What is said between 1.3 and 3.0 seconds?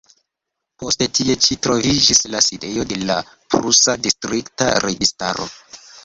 ĉi troviĝis la sidejo de